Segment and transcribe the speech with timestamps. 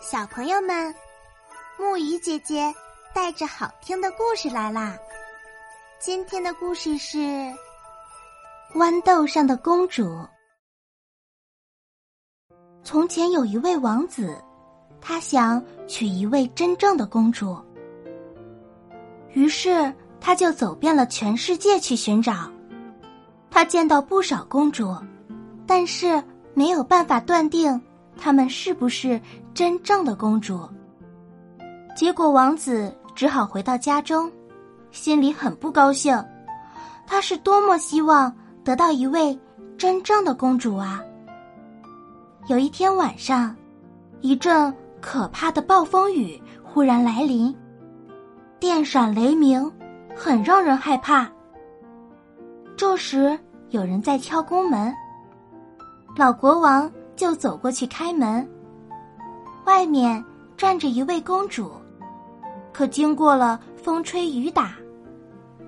[0.00, 0.94] 小朋友们，
[1.76, 2.72] 木鱼姐姐
[3.12, 4.96] 带着好听的故事来啦！
[5.98, 7.18] 今天的故事是
[8.74, 10.04] 《豌豆上的公主》。
[12.84, 14.40] 从前有一位王子，
[15.00, 17.58] 他想娶一位真正的公主，
[19.32, 22.48] 于是他就走遍了全世界去寻找。
[23.50, 24.96] 他见到不少公主，
[25.66, 26.22] 但是
[26.54, 27.78] 没有办法断定。
[28.18, 29.18] 她们是不是
[29.54, 30.68] 真正的公主？
[31.96, 34.30] 结果王子只好回到家中，
[34.90, 36.22] 心里很不高兴。
[37.06, 38.30] 他是多么希望
[38.62, 39.38] 得到一位
[39.78, 41.02] 真正的公主啊！
[42.48, 43.56] 有一天晚上，
[44.20, 47.54] 一阵可怕的暴风雨忽然来临，
[48.60, 49.72] 电闪雷鸣，
[50.14, 51.26] 很让人害怕。
[52.76, 53.38] 这时
[53.70, 54.94] 有人在敲宫门，
[56.16, 56.90] 老国王。
[57.18, 58.48] 就走过去开门，
[59.66, 60.24] 外面
[60.56, 61.72] 站着一位公主，
[62.72, 64.76] 可经过了风吹雨打，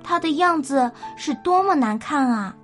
[0.01, 2.57] 她的样子是多么难看啊！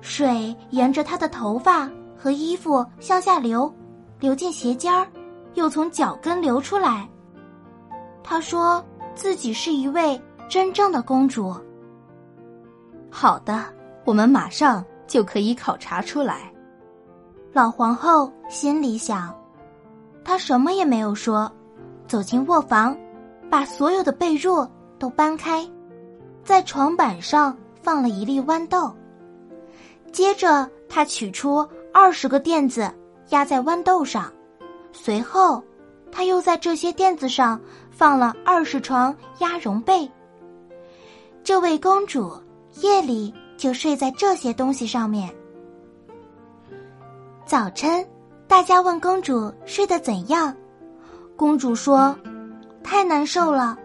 [0.00, 3.70] 水沿着她的头发和衣服向下流，
[4.18, 5.06] 流进鞋尖儿，
[5.52, 7.06] 又从脚跟流出来。
[8.24, 8.82] 她说
[9.14, 11.54] 自己是一位真正的公主。
[13.10, 13.62] 好的，
[14.06, 16.50] 我们马上就可以考察出来。
[17.56, 19.34] 老皇后心里想，
[20.22, 21.50] 她什么也没有说，
[22.06, 22.94] 走进卧房，
[23.48, 25.66] 把所有的被褥都搬开，
[26.44, 28.94] 在床板上放了一粒豌豆。
[30.12, 32.92] 接着，她取出二十个垫子
[33.30, 34.30] 压在豌豆上，
[34.92, 35.64] 随后，
[36.12, 37.58] 她又在这些垫子上
[37.90, 40.06] 放了二十床鸭绒被。
[41.42, 42.30] 这位公主
[42.82, 45.34] 夜里就睡在这些东西上面。
[47.46, 48.04] 早晨，
[48.48, 50.52] 大家问公主睡得怎样，
[51.36, 52.12] 公主说
[52.82, 53.78] ：“太难受了，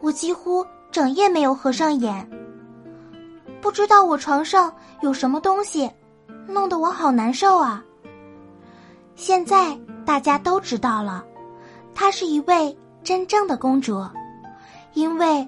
[0.00, 2.26] 我几乎整夜没有合上眼。
[3.60, 4.72] 不知道我床上
[5.02, 5.90] 有什么东西，
[6.48, 7.84] 弄得我好难受啊。”
[9.14, 11.22] 现在大家都知道了，
[11.94, 14.02] 她是一位真正的公主，
[14.94, 15.46] 因为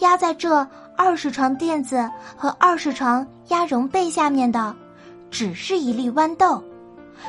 [0.00, 0.66] 压在这
[0.96, 4.74] 二十床垫子和二十床鸭绒被下面的，
[5.30, 6.60] 只是一粒豌豆。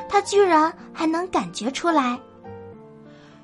[0.07, 2.19] 他居然还能感觉出来。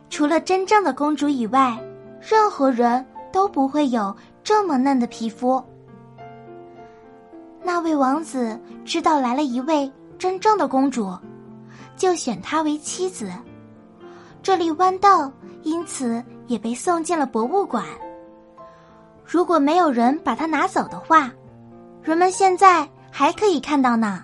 [0.09, 1.77] 除了真正的公主以外，
[2.21, 5.63] 任何人都不会有这么嫩的皮肤。
[7.63, 11.11] 那位王子知道来了一位真正的公主，
[11.95, 13.31] 就选她为妻子。
[14.41, 15.31] 这粒豌豆
[15.63, 17.85] 因此也被送进了博物馆。
[19.25, 21.31] 如果没有人把它拿走的话，
[22.03, 24.23] 人们现在还可以看到呢。